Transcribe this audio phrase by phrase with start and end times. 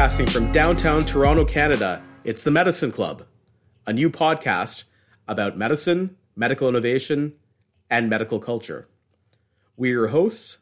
[0.00, 3.26] Broadcasting from downtown Toronto, Canada, it's the Medicine Club,
[3.86, 4.84] a new podcast
[5.28, 7.34] about medicine, medical innovation,
[7.90, 8.88] and medical culture.
[9.76, 10.60] We're your hosts.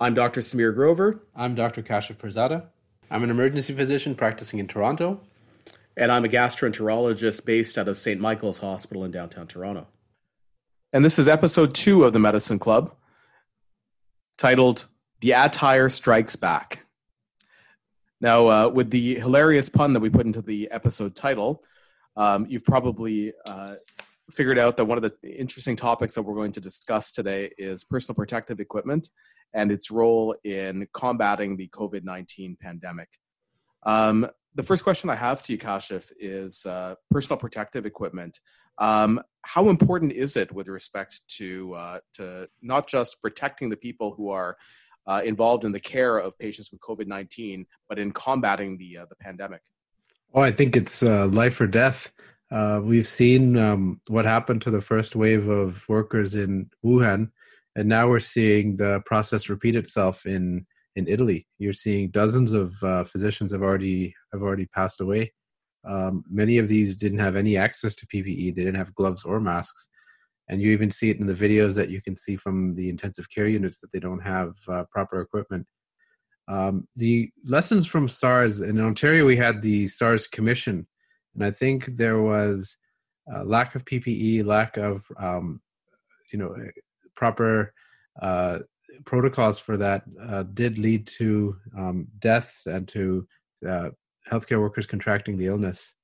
[0.00, 0.40] I'm Dr.
[0.40, 1.22] Samir Grover.
[1.32, 1.80] I'm Dr.
[1.80, 2.70] Kashif Pirzada.
[3.08, 5.20] I'm an emergency physician practicing in Toronto.
[5.96, 8.20] And I'm a gastroenterologist based out of St.
[8.20, 9.86] Michael's Hospital in downtown Toronto.
[10.92, 12.92] And this is episode two of the Medicine Club,
[14.36, 14.86] titled
[15.20, 16.80] The Attire Strikes Back.
[18.22, 21.64] Now, uh, with the hilarious pun that we put into the episode title,
[22.16, 23.74] um, you've probably uh,
[24.30, 27.82] figured out that one of the interesting topics that we're going to discuss today is
[27.82, 29.10] personal protective equipment
[29.52, 33.08] and its role in combating the COVID 19 pandemic.
[33.82, 38.38] Um, the first question I have to you, Kashif, is uh, personal protective equipment.
[38.78, 44.14] Um, how important is it with respect to uh, to not just protecting the people
[44.14, 44.56] who are
[45.06, 49.06] uh, involved in the care of patients with COVID nineteen, but in combating the uh,
[49.08, 49.62] the pandemic?
[50.34, 52.12] Oh, I think it's uh, life or death.
[52.50, 57.30] Uh, we've seen um, what happened to the first wave of workers in Wuhan,
[57.76, 61.46] and now we're seeing the process repeat itself in in Italy.
[61.58, 65.32] You're seeing dozens of uh, physicians have already have already passed away.
[65.84, 68.54] Um, many of these didn't have any access to PPE.
[68.54, 69.88] They didn't have gloves or masks,
[70.48, 73.28] and you even see it in the videos that you can see from the intensive
[73.30, 75.66] care units that they don't have uh, proper equipment.
[76.48, 80.86] Um, the lessons from SARS in Ontario, we had the SARS Commission,
[81.34, 82.76] and I think there was
[83.44, 85.60] lack of PPE, lack of um,
[86.32, 86.54] you know
[87.14, 87.72] proper
[88.20, 88.58] uh,
[89.04, 93.26] protocols for that uh, did lead to um, deaths and to
[93.68, 93.90] uh,
[94.30, 95.94] healthcare workers contracting the illness.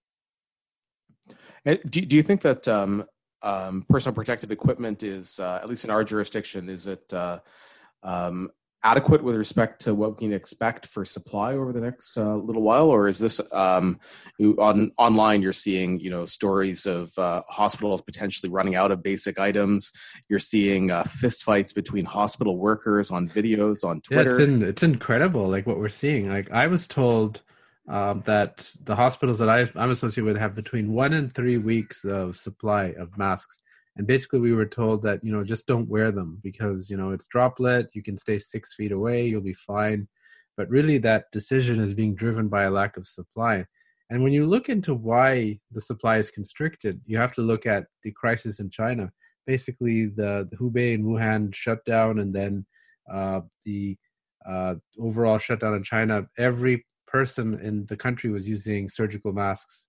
[1.65, 2.67] Do, do you think that
[3.43, 7.41] um, personal protective equipment is, uh, at least in our jurisdiction, is it uh,
[8.03, 8.51] um,
[8.85, 12.63] adequate with respect to what we can expect for supply over the next uh, little
[12.63, 13.99] while, or is this um,
[14.41, 15.43] on online?
[15.43, 19.93] You're seeing you know stories of uh, hospitals potentially running out of basic items.
[20.29, 24.31] You're seeing uh, fistfights between hospital workers on videos on Twitter.
[24.31, 26.29] Yeah, it's, in, it's incredible, like what we're seeing.
[26.29, 27.43] Like I was told
[27.89, 32.05] um, that the hospitals that I, I'm associated with have between one and three weeks
[32.05, 33.63] of supply of masks.
[33.97, 37.11] And basically we were told that you know just don't wear them because you know
[37.11, 37.89] it's droplet.
[37.95, 39.27] You can stay six feet away.
[39.27, 40.07] You'll be fine.
[40.57, 43.65] But really that decision is being driven by a lack of supply.
[44.11, 47.87] And when you look into why the supply is constricted you have to look at
[48.03, 49.11] the crisis in china.
[49.47, 52.67] Basically the, the hubei and wuhan shut down and then
[53.13, 53.97] uh, the
[54.47, 56.27] uh, overall shutdown in china.
[56.39, 59.89] Every person in the country was using surgical masks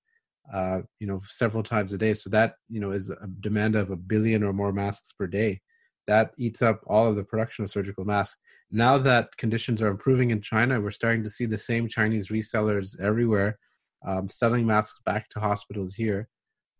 [0.54, 2.14] uh, you know, several times a day.
[2.14, 5.62] So that, you know, is a demand of a billion or more masks per day.
[6.08, 8.38] That eats up all of the production of surgical masks.
[8.72, 13.00] Now that conditions are improving in China, we're starting to see the same Chinese resellers
[13.00, 13.60] everywhere
[14.08, 16.30] um, selling masks back to hospitals here,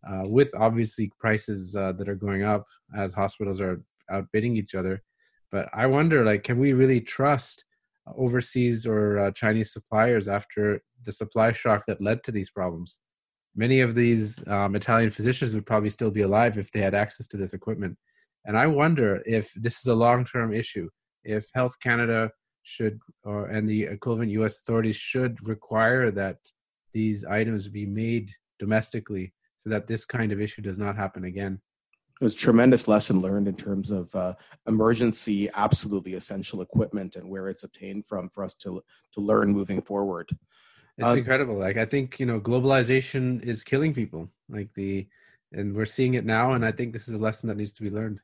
[0.10, 5.04] uh, with obviously prices uh, that are going up as hospitals are outbidding each other.
[5.52, 7.66] But I wonder, like, can we really trust
[8.18, 13.00] overseas or uh, Chinese suppliers after the supply shock that led to these problems?
[13.56, 17.28] many of these um, Italian physicians would probably still be alive if they had access
[17.28, 17.98] to this equipment.
[18.46, 20.90] And I wonder if this is a long term issue,
[21.24, 22.32] if Health Canada
[22.64, 26.38] should, or, and the equivalent US authorities should require that
[26.94, 31.60] these items be made domestically so that this kind of issue does not happen again.
[32.20, 34.34] It was a tremendous lesson learned in terms of uh,
[34.68, 39.82] emergency, absolutely essential equipment and where it's obtained from for us to, to learn moving
[39.82, 40.30] forward.
[40.98, 41.58] It's uh, incredible.
[41.58, 44.30] Like I think you know, globalization is killing people.
[44.50, 45.08] Like the,
[45.54, 46.52] and we're seeing it now.
[46.52, 48.20] And I think this is a lesson that needs to be learned.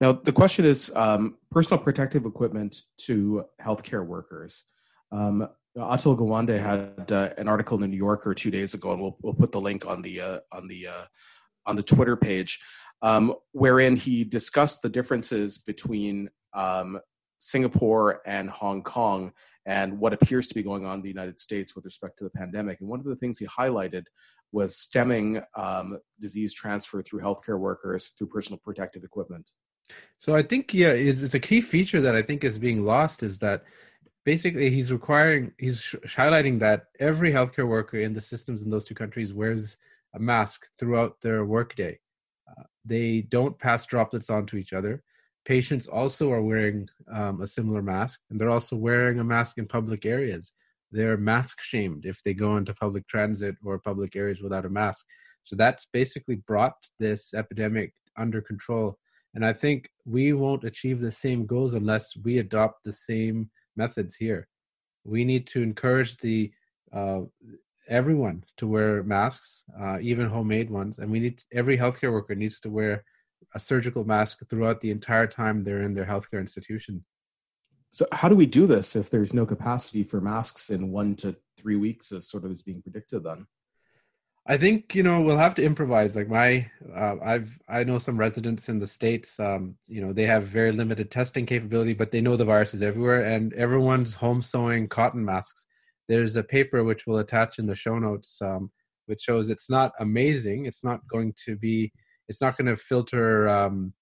[0.00, 4.64] Now the question is um, personal protective equipment to healthcare workers.
[5.12, 9.00] Um, Atul Gawande had uh, an article in the New Yorker two days ago, and
[9.00, 11.04] we'll we'll put the link on the uh, on the uh,
[11.66, 12.60] on the Twitter page,
[13.02, 17.00] um, wherein he discussed the differences between um,
[17.38, 19.32] Singapore and Hong Kong
[19.66, 22.30] and what appears to be going on in the United States with respect to the
[22.30, 22.80] pandemic.
[22.80, 24.04] And one of the things he highlighted
[24.52, 29.50] was stemming um, disease transfer through healthcare workers through personal protective equipment.
[30.18, 33.22] So I think yeah, it's, it's a key feature that I think is being lost
[33.22, 33.64] is that
[34.24, 38.94] basically he's requiring he's highlighting that every healthcare worker in the systems in those two
[38.94, 39.76] countries wears
[40.14, 41.98] a mask throughout their workday.
[42.48, 45.02] Uh, they don't pass droplets on to each other.
[45.44, 49.66] Patients also are wearing um, a similar mask and they're also wearing a mask in
[49.66, 50.52] public areas.
[50.90, 55.04] They're mask shamed if they go into public transit or public areas without a mask.
[55.44, 58.96] So that's basically brought this epidemic under control
[59.34, 64.16] and i think we won't achieve the same goals unless we adopt the same methods
[64.16, 64.48] here.
[65.04, 66.52] We need to encourage the
[66.92, 67.22] uh,
[67.88, 72.60] everyone to wear masks, uh, even homemade ones, and we need every healthcare worker needs
[72.60, 73.04] to wear
[73.54, 77.04] a surgical mask throughout the entire time they're in their healthcare institution.
[77.90, 81.36] So, how do we do this if there's no capacity for masks in one to
[81.56, 83.22] three weeks, as sort of is being predicted?
[83.22, 83.46] Then,
[84.46, 86.16] I think you know we'll have to improvise.
[86.16, 89.38] Like my, uh, I've I know some residents in the states.
[89.38, 92.82] Um, you know they have very limited testing capability, but they know the virus is
[92.82, 95.66] everywhere, and everyone's home sewing cotton masks.
[96.08, 98.70] There's a paper which we'll attach in the show notes, um,
[99.06, 100.66] which shows it's not amazing.
[100.66, 101.92] It's not going to be.
[102.28, 103.92] It's not going to filter um,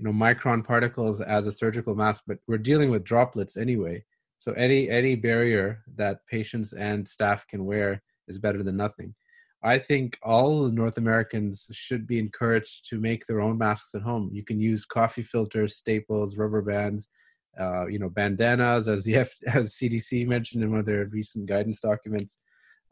[0.00, 4.02] you know micron particles as a surgical mask but we're dealing with droplets anyway
[4.38, 9.14] so any any barrier that patients and staff can wear is better than nothing
[9.62, 14.30] i think all north americans should be encouraged to make their own masks at home
[14.32, 17.08] you can use coffee filters staples rubber bands
[17.58, 21.46] uh, you know bandanas as the F- as cdc mentioned in one of their recent
[21.46, 22.38] guidance documents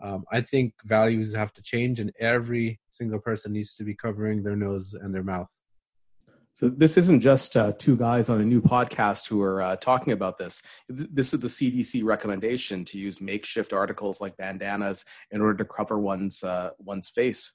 [0.02, 4.42] um, i think values have to change and every single person needs to be covering
[4.42, 5.50] their nose and their mouth
[6.58, 10.12] so this isn't just uh, two guys on a new podcast who are uh, talking
[10.12, 10.60] about this.
[10.88, 16.00] This is the CDC recommendation to use makeshift articles like bandanas in order to cover
[16.00, 17.54] one's uh, one's face.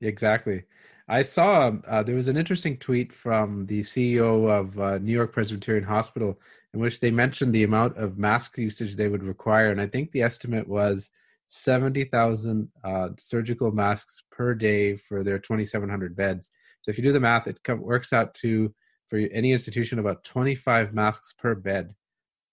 [0.00, 0.62] Exactly.
[1.08, 5.32] I saw uh, there was an interesting tweet from the CEO of uh, New York
[5.32, 6.38] Presbyterian Hospital
[6.74, 10.12] in which they mentioned the amount of mask usage they would require, and I think
[10.12, 11.10] the estimate was
[11.46, 16.50] seventy thousand uh, surgical masks per day for their twenty seven hundred beds.
[16.82, 18.74] So if you do the math, it works out to
[19.08, 21.94] for any institution about 25 masks per bed.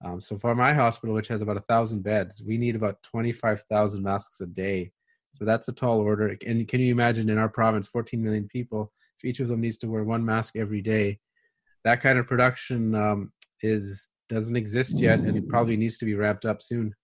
[0.03, 4.03] Um, so for my hospital, which has about a thousand beds, we need about 25,000
[4.03, 4.91] masks a day.
[5.37, 6.37] So that's a tall order.
[6.45, 9.77] And can you imagine in our province, 14 million people, if each of them needs
[9.79, 11.19] to wear one mask every day,
[11.83, 16.15] that kind of production um, is doesn't exist yet, and it probably needs to be
[16.15, 16.95] ramped up soon.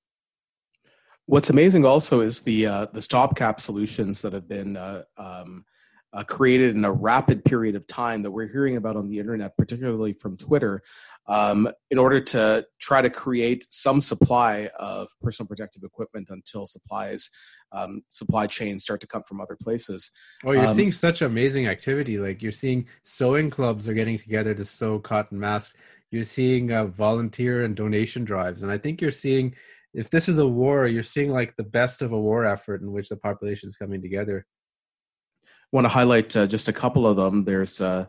[1.28, 5.66] What's amazing also is the uh, the stopgap solutions that have been uh, um,
[6.14, 9.56] uh, created in a rapid period of time that we're hearing about on the internet,
[9.56, 10.82] particularly from Twitter,
[11.28, 17.30] um, in order to try to create some supply of personal protective equipment until supplies
[17.72, 20.12] um, supply chains start to come from other places.
[20.44, 22.18] Oh, you're um, seeing such amazing activity!
[22.18, 25.74] Like you're seeing sewing clubs are getting together to sew cotton masks.
[26.10, 29.56] You're seeing uh, volunteer and donation drives, and I think you're seeing.
[29.94, 32.94] If this is a war, you're seeing like the best of a war effort in
[32.94, 34.46] which the population is coming together
[35.72, 37.46] I want to highlight uh, just a couple of them.
[37.46, 38.06] There's uh,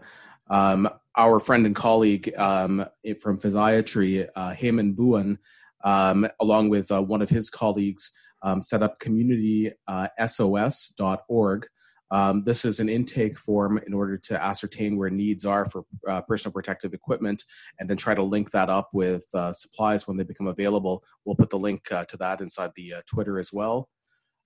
[0.51, 2.87] um, our friend and colleague um,
[3.21, 5.37] from physiatry, uh, Heyman
[5.85, 8.11] um, along with uh, one of his colleagues,
[8.43, 11.65] um, set up communitysos.org.
[11.65, 11.69] Uh,
[12.13, 16.21] um, this is an intake form in order to ascertain where needs are for uh,
[16.21, 17.43] personal protective equipment
[17.81, 21.03] and then try to link that up with uh, supplies when they become available.
[21.25, 23.89] We'll put the link uh, to that inside the uh, Twitter as well.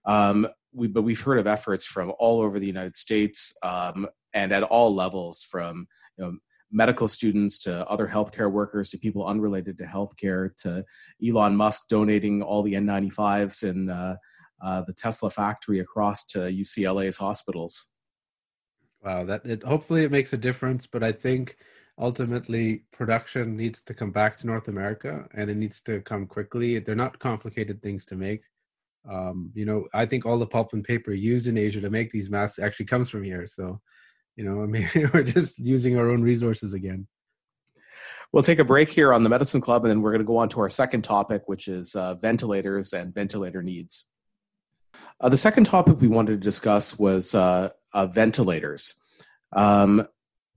[0.04, 4.52] Um, we, but we've heard of efforts from all over the United States um, and
[4.52, 6.38] at all levels, from you know,
[6.72, 10.84] medical students to other healthcare workers to people unrelated to healthcare to
[11.26, 14.16] Elon Musk donating all the N95s in uh,
[14.62, 17.88] uh, the Tesla factory across to UCLA's hospitals.
[19.04, 21.56] Wow, that it, hopefully it makes a difference, but I think
[21.98, 26.78] ultimately production needs to come back to North America and it needs to come quickly.
[26.78, 28.42] They're not complicated things to make.
[29.08, 32.10] Um, you know, I think all the pulp and paper used in Asia to make
[32.10, 33.46] these masks actually comes from here.
[33.46, 33.80] So,
[34.36, 37.06] you know, I mean, we're just using our own resources again.
[38.32, 40.36] We'll take a break here on the Medicine Club, and then we're going to go
[40.36, 44.06] on to our second topic, which is uh, ventilators and ventilator needs.
[45.20, 48.94] Uh, the second topic we wanted to discuss was uh, uh ventilators.
[49.52, 50.06] Um,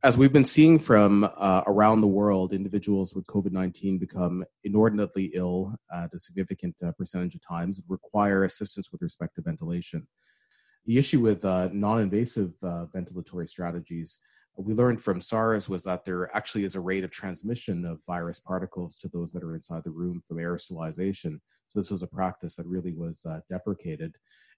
[0.02, 5.32] as we've been seeing from uh, around the world, individuals with COVID 19 become inordinately
[5.34, 10.08] ill at a significant uh, percentage of times and require assistance with respect to ventilation.
[10.90, 14.18] The issue with uh, non invasive uh, ventilatory strategies,
[14.58, 18.40] we learned from SARS, was that there actually is a rate of transmission of virus
[18.40, 21.42] particles to those that are inside the room from aerosolization.
[21.68, 24.16] So, this was a practice that really was uh, deprecated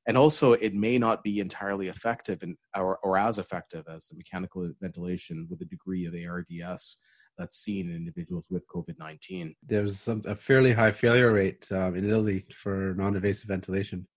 [0.08, 4.16] and also it may not be entirely effective and or, or as effective as the
[4.16, 6.98] mechanical ventilation with a degree of ARDS
[7.38, 9.54] that's seen in individuals with COVID-19.
[9.68, 14.08] There's a fairly high failure rate um, in Italy for non-invasive ventilation.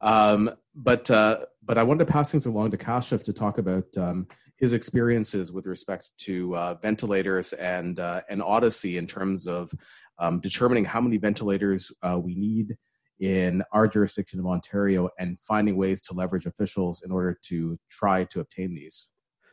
[0.00, 3.84] Um, but uh, but I wanted to pass things along to Kashif to talk about
[3.96, 4.26] um,
[4.56, 9.72] his experiences with respect to uh, ventilators and uh, and Odyssey in terms of
[10.18, 12.76] um, determining how many ventilators uh, we need
[13.18, 18.24] in our jurisdiction of Ontario and finding ways to leverage officials in order to try
[18.24, 19.10] to obtain these.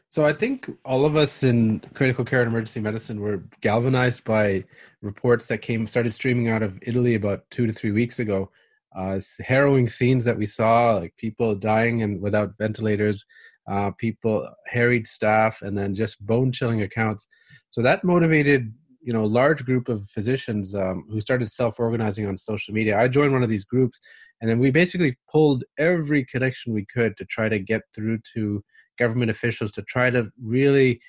[0.09, 4.65] So I think all of us in critical care and emergency medicine were galvanized by
[5.01, 8.51] reports that came started streaming out of Italy about two to three weeks ago.
[8.95, 13.25] Uh, harrowing scenes that we saw, like people dying and without ventilators,
[13.67, 17.27] uh, people harried staff, and then just bone chilling accounts.
[17.71, 22.37] So that motivated you know a large group of physicians um, who started self-organizing on
[22.37, 22.99] social media.
[22.99, 23.99] I joined one of these groups,
[24.41, 28.63] and then we basically pulled every connection we could to try to get through to
[28.97, 31.01] government officials to try to really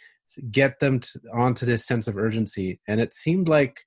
[0.51, 2.81] get them to, onto this sense of urgency.
[2.89, 3.81] And it seemed like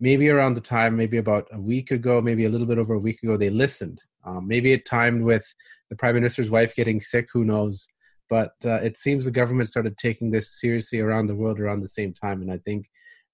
[0.00, 2.98] maybe around the time, maybe about a week ago, maybe a little bit over a
[2.98, 4.02] week ago, they listened.
[4.24, 5.46] Um, maybe it timed with
[5.90, 7.86] the prime minister's wife getting sick, who knows?
[8.28, 11.88] But uh, it seems the government started taking this seriously around the world around the
[11.88, 12.88] same time, and I think,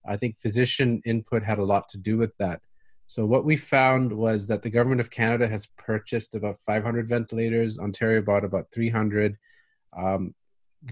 [0.06, 2.60] I think physician input had a lot to do with that.
[3.08, 7.78] So what we found was that the government of Canada has purchased about 500 ventilators.
[7.78, 9.36] Ontario bought about 300.
[9.96, 10.34] Um,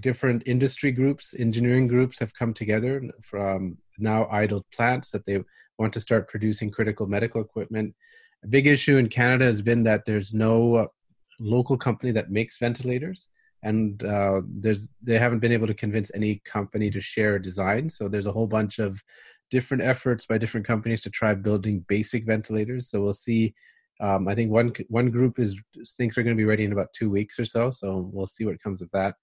[0.00, 5.40] different industry groups, engineering groups have come together from now idle plants that they
[5.78, 7.94] want to start producing critical medical equipment.
[8.42, 10.86] A big issue in Canada has been that there's no uh,
[11.40, 13.28] local company that makes ventilators,
[13.62, 17.88] and uh, there's they haven't been able to convince any company to share a design.
[17.90, 19.02] So there's a whole bunch of
[19.50, 22.90] different efforts by different companies to try building basic ventilators.
[22.90, 23.54] So we'll see
[24.00, 25.58] um, I think one one group is
[25.96, 27.70] thinks they're going to be ready in about two weeks or so.
[27.70, 29.14] So we'll see what comes of that.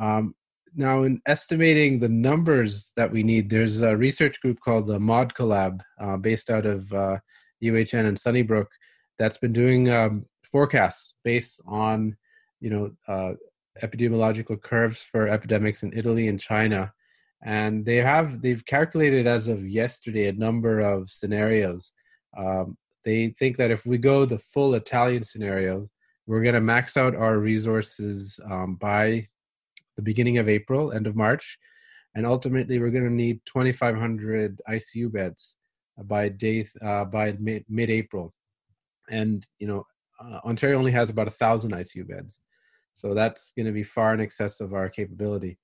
[0.00, 0.34] Um,
[0.76, 5.80] now, in estimating the numbers that we need, there's a research group called the ModCollab,
[6.00, 7.18] uh, based out of uh,
[7.62, 8.68] UHN and Sunnybrook,
[9.18, 12.16] that's been doing um, forecasts based on
[12.60, 13.34] you know uh,
[13.82, 16.92] epidemiological curves for epidemics in Italy and China,
[17.42, 21.92] and they have they've calculated as of yesterday a number of scenarios.
[22.36, 25.86] Um, they think that if we go the full Italian scenario,
[26.26, 29.28] we're going to max out our resources um, by
[29.96, 31.58] the beginning of April, end of March,
[32.14, 35.56] and ultimately we're going to need 2,500 ICU beds
[36.04, 38.32] by day uh, by mid mid April,
[39.10, 39.86] and you know
[40.20, 42.38] uh, Ontario only has about a thousand ICU beds,
[42.94, 45.58] so that's going to be far in excess of our capability.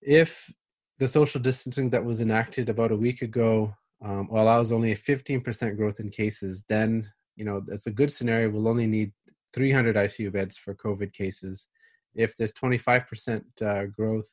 [0.00, 0.52] If
[0.98, 5.76] the social distancing that was enacted about a week ago um, allows only a 15%
[5.76, 8.50] growth in cases, then you know that's a good scenario.
[8.50, 9.12] We'll only need
[9.54, 11.68] 300 ICU beds for COVID cases.
[12.14, 14.26] If there's 25% uh, growth,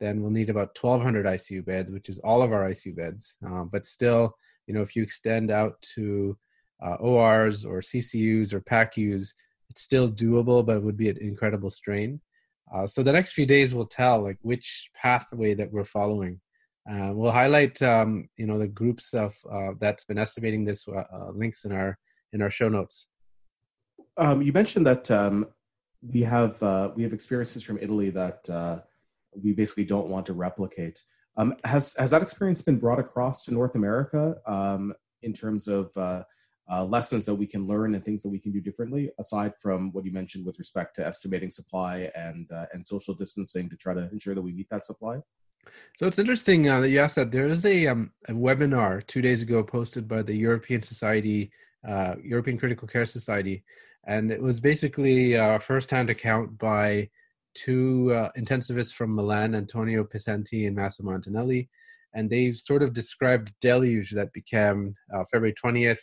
[0.00, 3.36] then we'll need about 1,200 ICU beds, which is all of our ICU beds.
[3.44, 4.34] Um, but still,
[4.66, 6.36] you know, if you extend out to
[6.84, 9.32] uh, ORs or CCUs or PACUs,
[9.68, 12.20] it's still doable, but it would be an incredible strain.
[12.72, 16.40] Uh, so the next few days will tell like which pathway that we're following.
[16.90, 21.04] Uh, we'll highlight, um, you know, the groups of uh, that's been estimating this uh,
[21.12, 21.98] uh, links in our
[22.32, 23.06] in our show notes.
[24.16, 25.46] Um, you mentioned that um,
[26.02, 28.84] we have uh, we have experiences from Italy that
[29.32, 31.02] we basically don't want to replicate.
[31.36, 35.90] Um, has has that experience been brought across to North America um, in terms of
[36.88, 40.04] lessons that we can learn and things that we can do differently, aside from what
[40.04, 44.34] you mentioned with respect to estimating supply and and social distancing to try to ensure
[44.34, 45.20] that we meet that supply?
[45.98, 47.30] So it's interesting uh, that you asked that.
[47.30, 51.52] There is a, um, a webinar two days ago posted by the European Society,
[51.86, 53.64] uh, European Critical Care Society,
[54.06, 57.08] and it was basically a first-hand account by
[57.54, 61.68] two uh, intensivists from Milan, Antonio Pesenti and Massimo Antonelli,
[62.14, 66.00] and they sort of described deluge that became uh, February 20th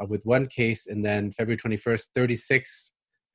[0.00, 2.92] uh, with one case, and then February 21st, 36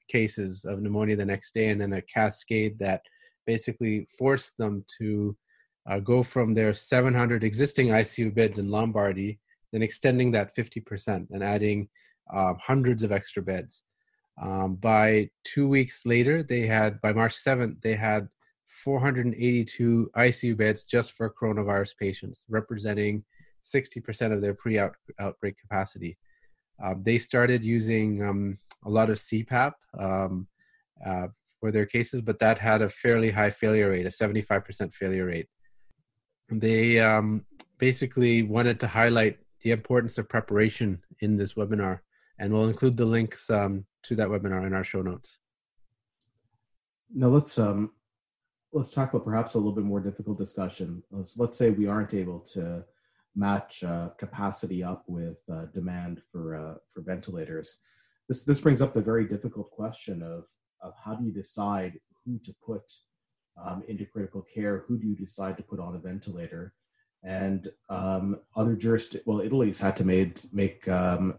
[0.10, 3.02] cases of pneumonia the next day, and then a cascade that
[3.46, 5.36] basically forced them to
[5.90, 9.40] uh, go from their 700 existing ICU beds in Lombardy,
[9.74, 11.90] then extending that 50% and adding
[12.34, 13.84] uh, hundreds of extra beds.
[14.42, 18.30] Um, by two weeks later, they had, by March 7th, they had
[18.68, 23.26] 482 ICU beds just for coronavirus patients, representing
[23.64, 24.80] 60% of their pre
[25.20, 26.18] outbreak capacity.
[26.82, 30.48] Um, they started using um, a lot of CPAP um,
[31.06, 31.28] uh,
[31.60, 35.48] for their cases, but that had a fairly high failure rate, a 75% failure rate
[36.60, 37.46] they um,
[37.78, 42.00] basically wanted to highlight the importance of preparation in this webinar,
[42.40, 45.40] and we'll include the links um, to that webinar in our show notes.
[47.14, 47.92] Now let's um,
[48.74, 51.04] let's talk about perhaps a little bit more difficult discussion.
[51.12, 52.84] Let's let's say we aren't able to
[53.36, 57.78] match uh, capacity up with uh, demand for uh, for ventilators.
[58.28, 60.46] This this brings up the very difficult question of
[60.82, 62.92] of how do you decide who to put
[63.64, 66.74] um, into critical care, who do you decide to put on a ventilator?
[67.24, 71.36] And um, other jurisdictions, well, Italy's had to made, make um,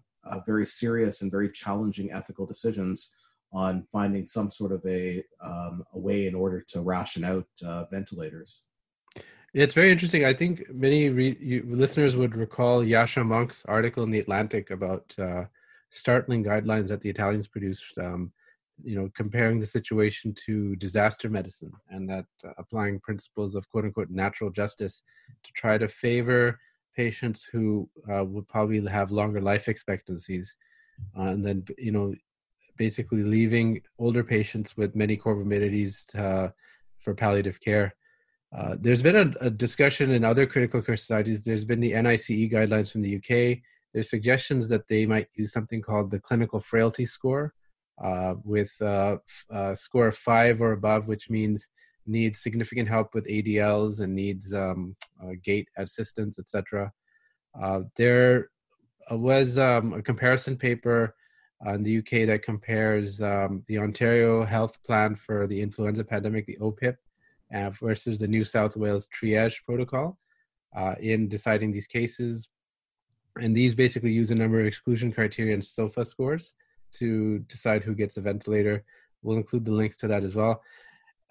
[0.46, 3.12] very serious and very challenging ethical decisions
[3.52, 7.84] on finding some sort of a, um, a way in order to ration out uh,
[7.90, 8.64] ventilators.
[9.52, 10.24] It's very interesting.
[10.24, 15.14] I think many re- you, listeners would recall Yascha Mounk's article in the Atlantic about
[15.16, 15.44] uh,
[15.90, 17.96] startling guidelines that the Italians produced.
[17.98, 18.32] Um,
[18.83, 23.85] you know, comparing the situation to disaster medicine, and that uh, applying principles of "quote
[23.85, 25.02] unquote" natural justice
[25.43, 26.59] to try to favor
[26.97, 30.57] patients who uh, would probably have longer life expectancies,
[31.19, 32.14] uh, and then you know,
[32.76, 36.50] basically leaving older patients with many comorbidities uh,
[36.99, 37.95] for palliative care.
[38.57, 41.45] Uh, there's been a, a, discussion in other critical care societies.
[41.45, 43.59] There's been the NICE guidelines from the UK.
[43.93, 47.52] There's suggestions that they might use something called the clinical frailty score,
[48.02, 49.18] uh, with a,
[49.50, 51.68] a, score of five or above, which means
[52.06, 56.92] needs significant help with ADLs and needs um, uh, gait assistance, etc.
[57.60, 58.50] Uh, there
[59.10, 61.14] was um, a comparison paper
[61.66, 66.58] in the UK that compares um, the Ontario Health Plan for the influenza pandemic, the
[66.60, 66.96] OPIP,
[67.54, 70.18] uh, versus the New South Wales triage protocol
[70.76, 72.48] uh, in deciding these cases.
[73.40, 76.54] And these basically use a number of exclusion criteria and SOFA scores
[76.98, 78.84] to decide who gets a ventilator.
[79.22, 80.62] We'll include the links to that as well.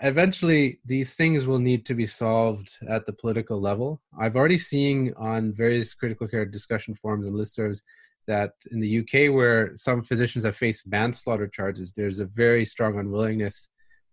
[0.02, 4.02] Eventually, these things will need to be solved at the political level.
[4.20, 7.82] I've already seen on various critical care discussion forums and listservs
[8.28, 12.98] that in the UK, where some physicians have faced manslaughter charges, there's a very strong
[13.00, 13.70] unwillingness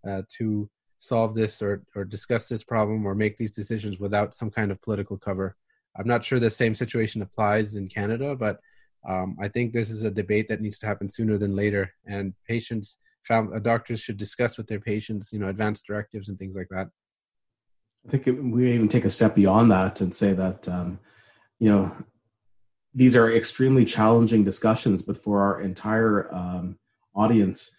[0.06, 4.50] uh, to solve this or, or discuss this problem or make these decisions without some
[4.50, 5.56] kind of political cover.
[5.96, 8.60] I'm not sure the same situation applies in Canada, but
[9.08, 11.92] um, I think this is a debate that needs to happen sooner than later.
[12.06, 16.38] And patients, found, uh, doctors should discuss with their patients, you know, advanced directives and
[16.38, 16.88] things like that.
[18.06, 20.98] I think we even take a step beyond that and say that, um,
[21.58, 21.94] you know,
[22.94, 26.78] these are extremely challenging discussions, but for our entire um,
[27.14, 27.76] audience,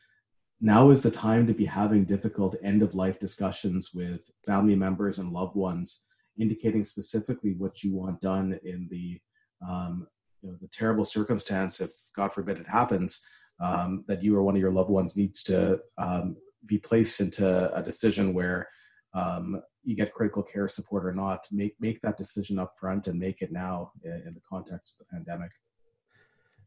[0.62, 5.18] now is the time to be having difficult end of life discussions with family members
[5.18, 6.04] and loved ones,
[6.40, 9.20] indicating specifically what you want done in the
[9.68, 10.08] um,
[10.42, 13.22] you know, the terrible circumstance, if God forbid it happens,
[13.60, 17.74] um, that you or one of your loved ones needs to um, be placed into
[17.76, 18.68] a decision where
[19.14, 21.48] um, you get critical care support or not.
[21.52, 25.06] Make make that decision up front and make it now in, in the context of
[25.08, 25.52] the pandemic.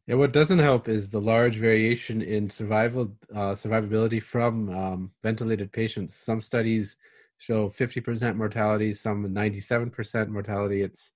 [0.06, 5.72] Yeah, what doesn't help is the large variation in survival uh, survivability from um, ventilated
[5.72, 6.14] patients.
[6.14, 6.96] Some studies
[7.38, 10.82] show 50% mortality, some 97% mortality.
[10.82, 11.12] It's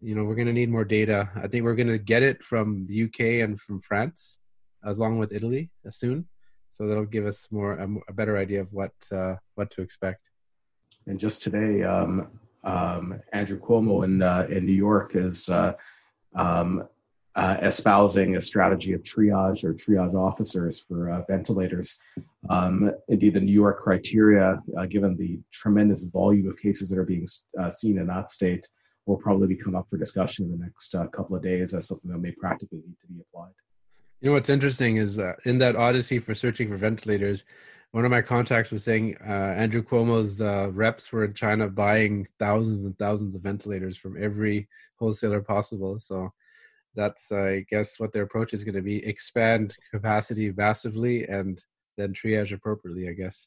[0.00, 1.28] you know we're going to need more data.
[1.34, 4.38] I think we're going to get it from the UK and from France,
[4.84, 6.26] as long with Italy uh, soon.
[6.70, 10.30] So that'll give us more a, a better idea of what uh, what to expect.
[11.06, 12.28] And just today, um,
[12.64, 15.72] um, Andrew Cuomo in uh, in New York is uh,
[16.36, 16.86] um,
[17.34, 21.98] uh, espousing a strategy of triage or triage officers for uh, ventilators.
[22.50, 27.26] Um, indeed, the New York criteria, given the tremendous volume of cases that are being
[27.70, 28.68] seen in that state,
[29.08, 32.10] will probably come up for discussion in the next uh, couple of days as something
[32.10, 33.52] that may practically need to be applied.
[34.20, 37.44] You know what's interesting is uh, in that odyssey for searching for ventilators,
[37.92, 40.42] one of my contacts was saying uh, Andrew Cuomo's
[40.74, 44.68] reps were in China buying thousands and thousands of ventilators from every
[44.98, 45.98] wholesaler possible.
[45.98, 46.30] So
[46.94, 51.62] that's I guess what their approach is going to be: expand capacity massively and
[51.96, 53.08] then triage appropriately.
[53.08, 53.46] I guess.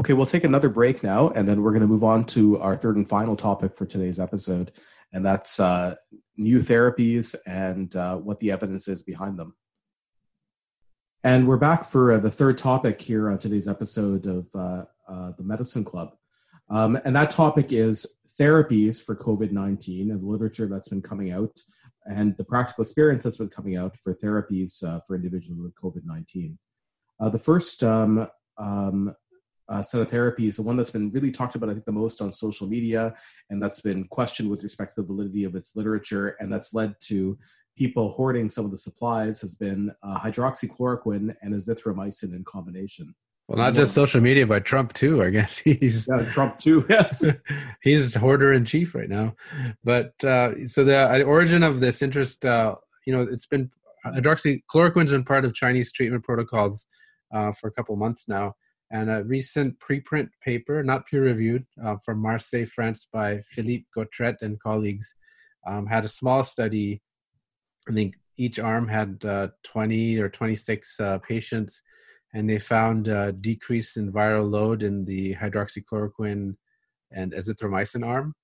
[0.00, 2.74] Okay, we'll take another break now, and then we're going to move on to our
[2.74, 4.72] third and final topic for today's episode,
[5.12, 5.94] and that's uh,
[6.38, 9.54] new therapies and uh, what the evidence is behind them.
[11.22, 15.32] And we're back for uh, the third topic here on today's episode of uh, uh,
[15.36, 16.16] the Medicine Club.
[16.70, 18.06] Um, and that topic is
[18.40, 21.58] therapies for COVID 19 and the literature that's been coming out
[22.06, 26.06] and the practical experience that's been coming out for therapies uh, for individuals with COVID
[26.06, 26.58] 19.
[27.20, 29.14] Uh, the first um, um,
[29.70, 32.20] uh, set of therapies, the one that's been really talked about, I think, the most
[32.20, 33.14] on social media,
[33.48, 36.94] and that's been questioned with respect to the validity of its literature, and that's led
[37.04, 37.38] to
[37.76, 43.14] people hoarding some of the supplies, has been uh, hydroxychloroquine and azithromycin in combination.
[43.48, 45.24] Well, not just social media, but Trump too.
[45.24, 46.86] I guess he's yeah, Trump too.
[46.90, 47.40] Yes,
[47.82, 49.34] he's hoarder in chief right now.
[49.82, 53.70] But uh, so the uh, origin of this interest, uh, you know, it's been
[54.06, 56.86] hydroxychloroquine's been part of Chinese treatment protocols
[57.34, 58.54] uh, for a couple months now.
[58.92, 64.42] And a recent preprint paper, not peer reviewed, uh, from Marseille, France, by Philippe Gautret
[64.42, 65.14] and colleagues,
[65.66, 67.00] um, had a small study.
[67.88, 71.82] I think each arm had uh, 20 or 26 patients
[72.32, 76.54] and they found a decrease in viral load in the hydroxychloroquine
[77.12, 78.34] and azithromycin arm.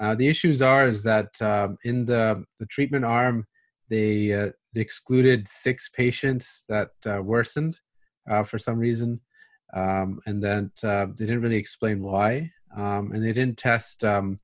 [0.00, 3.46] Uh, the issues are is that um, in the, the treatment arm,
[3.88, 7.78] they, uh, they excluded six patients that uh, worsened,
[8.30, 9.20] uh, for some reason,
[9.74, 14.38] um, and then uh, they didn't really explain why, um, and they didn't test, um,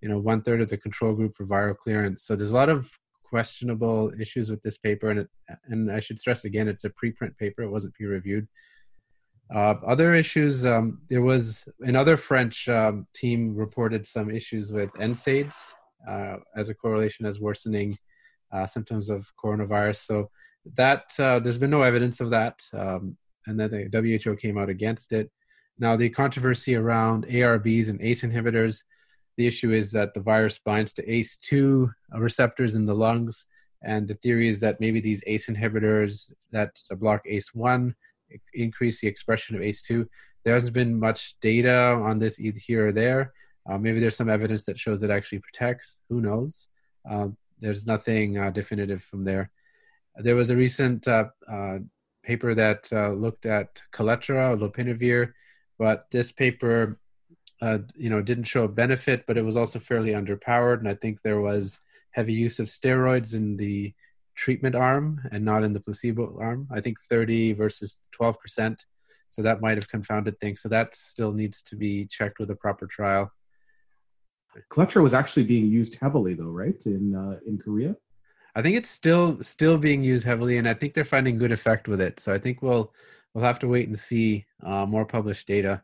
[0.00, 2.24] you know, one third of the control group for viral clearance.
[2.24, 2.90] So there's a lot of
[3.24, 5.28] questionable issues with this paper, and it,
[5.68, 8.46] and I should stress again, it's a preprint paper; it wasn't peer reviewed.
[9.54, 15.54] Uh, other issues, um, there was another French um, team reported some issues with NSAIDs
[16.08, 17.96] uh, as a correlation as worsening
[18.52, 20.04] uh, symptoms of coronavirus.
[20.04, 20.30] So
[20.74, 24.68] that uh, there's been no evidence of that, um, and then the WHO came out
[24.68, 25.30] against it.
[25.78, 28.82] Now the controversy around ARBs and ACE inhibitors,
[29.36, 33.44] the issue is that the virus binds to ACE2 receptors in the lungs,
[33.82, 37.94] and the theory is that maybe these ACE inhibitors that block ACE1
[38.54, 40.06] increase the expression of ACE2.
[40.44, 43.32] There hasn't been much data on this either here or there.
[43.68, 45.98] Uh, maybe there's some evidence that shows it actually protects.
[46.08, 46.68] Who knows?
[47.08, 47.28] Uh,
[47.60, 49.50] there's nothing uh, definitive from there.
[50.16, 51.78] There was a recent uh, uh,
[52.26, 55.32] paper that uh, looked at Kaletra, lopinavir,
[55.78, 56.98] but this paper,
[57.62, 61.22] you know, didn't show a benefit, but it was also fairly underpowered, and I think
[61.22, 61.78] there was
[62.10, 63.94] heavy use of steroids in the
[64.34, 66.68] treatment arm and not in the placebo arm.
[66.70, 68.84] I think 30 versus 12 percent.
[69.30, 70.62] So that might have confounded things.
[70.62, 73.32] So that still needs to be checked with a proper trial.
[74.70, 77.96] Kaletra was actually being used heavily, though, right in uh, in Korea.
[78.56, 81.88] I think it's still still being used heavily, and I think they're finding good effect
[81.88, 82.18] with it.
[82.18, 82.90] So I think we'll
[83.34, 85.82] we'll have to wait and see uh, more published data.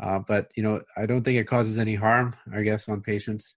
[0.00, 2.36] Uh, but you know, I don't think it causes any harm.
[2.52, 3.56] I guess on patients.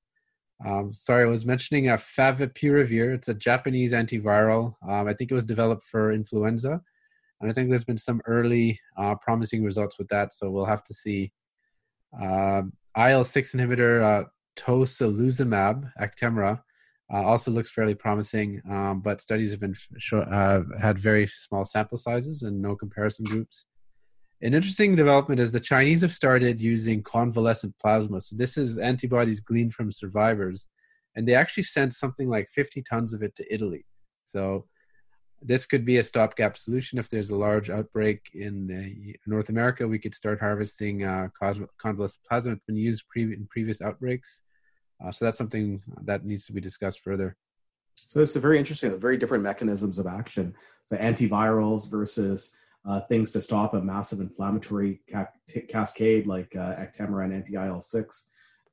[0.65, 3.13] Um, sorry, I was mentioning a favipiravir.
[3.15, 4.75] It's a Japanese antiviral.
[4.87, 6.81] Um, I think it was developed for influenza,
[7.41, 10.33] and I think there's been some early uh, promising results with that.
[10.33, 11.33] So we'll have to see.
[12.21, 12.63] Uh,
[12.97, 16.61] IL six inhibitor uh, tocilizumab Actemra
[17.13, 19.75] uh, also looks fairly promising, um, but studies have been
[20.13, 23.65] uh, had very small sample sizes and no comparison groups.
[24.41, 28.21] An interesting development is the Chinese have started using convalescent plasma.
[28.21, 30.67] So this is antibodies gleaned from survivors,
[31.15, 33.85] and they actually sent something like 50 tons of it to Italy.
[34.29, 34.65] So
[35.41, 39.87] this could be a stopgap solution if there's a large outbreak in North America.
[39.87, 41.27] We could start harvesting uh,
[41.77, 42.53] convalescent plasma.
[42.53, 44.41] It's been used pre- in previous outbreaks,
[45.03, 47.35] uh, so that's something that needs to be discussed further.
[47.95, 50.53] So it's a very interesting, very different mechanisms of action.
[50.85, 52.53] So antivirals versus
[52.87, 58.25] uh, things to stop a massive inflammatory ca- t- cascade like uh, Actemra and anti-IL-6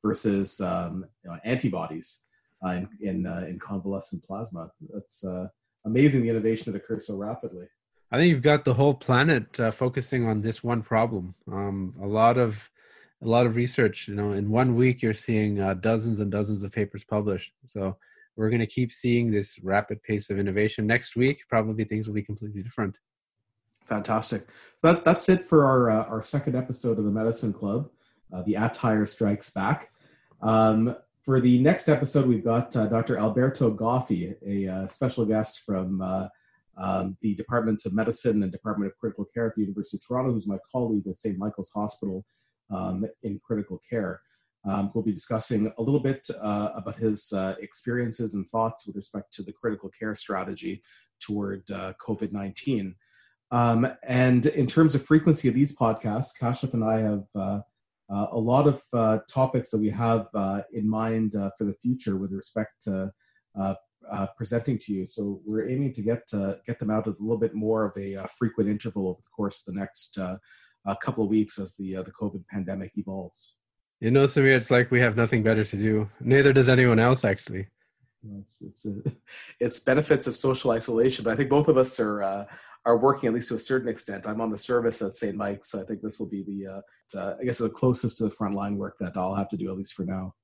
[0.02, 2.22] versus um, you know, antibodies
[2.64, 4.70] uh, in in, uh, in, convalescent plasma.
[4.92, 5.48] That's uh,
[5.84, 7.66] amazing the innovation that occurs so rapidly.
[8.10, 11.34] I think you've got the whole planet uh, focusing on this one problem.
[11.50, 12.70] Um, a lot of
[13.22, 14.08] a lot of research.
[14.08, 17.52] You know, in one week you're seeing uh, dozens and dozens of papers published.
[17.66, 17.96] So
[18.36, 20.86] we're going to keep seeing this rapid pace of innovation.
[20.86, 22.98] Next week, probably things will be completely different.
[23.84, 24.46] Fantastic.
[24.76, 27.90] So that, that's it for our uh, our second episode of the Medicine Club.
[28.32, 29.90] Uh, the Attire Strikes Back.
[30.42, 33.16] Um, for the next episode, we've got uh, Dr.
[33.16, 36.28] Alberto Goffi, a uh, special guest from uh,
[36.76, 40.32] um, the Departments of Medicine and Department of Critical Care at the University of Toronto,
[40.32, 41.38] who's my colleague at St.
[41.38, 42.24] Michael's Hospital
[42.70, 44.20] um, in critical care.
[44.68, 48.96] Um, we'll be discussing a little bit uh, about his uh, experiences and thoughts with
[48.96, 50.82] respect to the critical care strategy
[51.20, 52.94] toward uh, COVID 19.
[53.50, 57.60] Um, and in terms of frequency of these podcasts, Kashif and I have
[58.10, 62.16] uh, a lot of uh, topics that we have uh, in mind for the future
[62.16, 63.12] with respect to
[64.36, 65.06] presenting to you.
[65.06, 66.28] So we're aiming to get
[66.66, 69.60] get them out at a little bit more of a frequent interval over the course
[69.60, 70.18] of the next
[70.96, 73.56] couple of weeks as the the COVID pandemic evolves.
[74.00, 76.08] You know, Samir, it's like we have nothing better to do.
[76.20, 77.66] Neither does anyone else, actually.
[78.40, 78.94] It's it's a,
[79.60, 82.44] it's benefits of social isolation, but I think both of us are uh,
[82.84, 84.26] are working at least to a certain extent.
[84.26, 85.36] I'm on the service at St.
[85.36, 88.24] Mike's, so I think this will be the, uh, uh, I guess, the closest to
[88.24, 90.34] the frontline work that I'll have to do at least for now.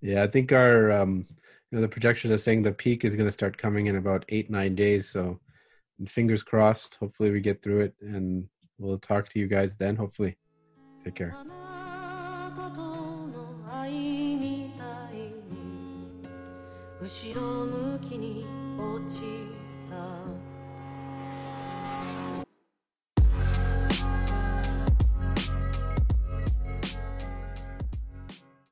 [0.00, 1.26] Yeah, I think our, um,
[1.70, 4.24] you know, the projections are saying the peak is going to start coming in about
[4.30, 5.08] eight nine days.
[5.08, 5.38] So,
[6.08, 6.96] fingers crossed.
[6.96, 8.48] Hopefully, we get through it, and
[8.82, 9.96] we'll talk to you guys then.
[9.96, 10.36] Hopefully,
[11.04, 11.34] take care.